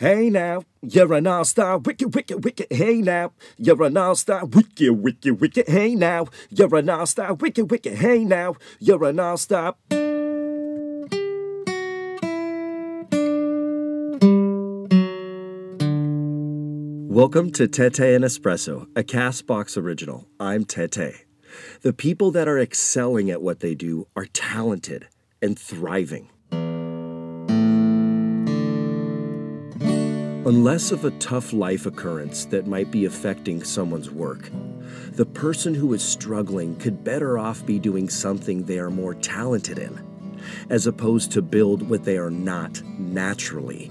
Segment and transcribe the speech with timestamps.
[0.00, 2.68] Hey now, you're an all star, wicked, wicked, wicked.
[2.70, 5.66] Hey now, you're an all star, wicked, wicked, wicked.
[5.66, 7.94] Hey now, you're an all star, wicked, wicked.
[7.94, 9.74] Hey now, you're an all star.
[17.10, 20.28] Welcome to Tete and Espresso, a Castbox original.
[20.38, 21.24] I'm Tete.
[21.82, 25.08] The people that are excelling at what they do are talented
[25.42, 26.30] and thriving.
[30.48, 34.48] Unless of a tough life occurrence that might be affecting someone's work,
[35.12, 39.78] the person who is struggling could better off be doing something they are more talented
[39.78, 40.00] in,
[40.70, 43.90] as opposed to build what they are not naturally.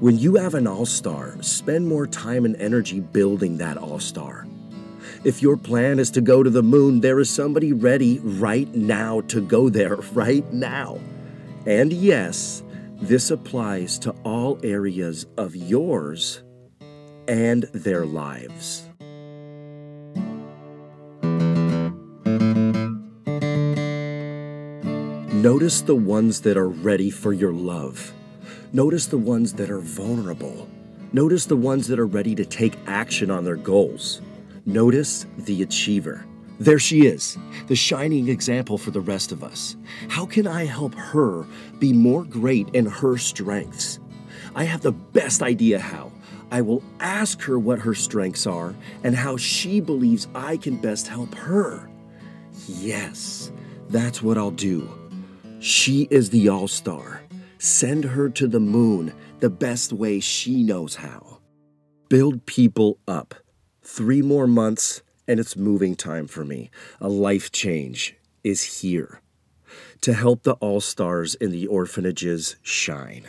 [0.00, 4.48] When you have an all star, spend more time and energy building that all star.
[5.22, 9.20] If your plan is to go to the moon, there is somebody ready right now
[9.28, 10.98] to go there right now.
[11.66, 12.64] And yes,
[13.00, 16.42] this applies to all areas of yours
[17.28, 18.88] and their lives.
[25.32, 28.12] Notice the ones that are ready for your love.
[28.72, 30.68] Notice the ones that are vulnerable.
[31.12, 34.20] Notice the ones that are ready to take action on their goals.
[34.66, 36.26] Notice the achiever.
[36.58, 39.76] There she is, the shining example for the rest of us.
[40.08, 41.46] How can I help her
[41.78, 44.00] be more great in her strengths?
[44.56, 46.10] I have the best idea how.
[46.50, 51.06] I will ask her what her strengths are and how she believes I can best
[51.06, 51.88] help her.
[52.66, 53.52] Yes,
[53.90, 54.88] that's what I'll do.
[55.60, 57.22] She is the all star.
[57.58, 61.38] Send her to the moon the best way she knows how.
[62.08, 63.34] Build people up.
[63.82, 66.70] Three more months and it's moving time for me.
[67.00, 69.20] A life change is here
[70.00, 73.28] to help the all stars in the orphanages shine.